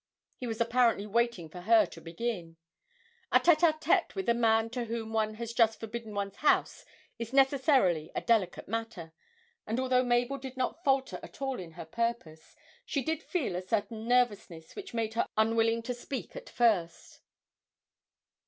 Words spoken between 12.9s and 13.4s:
did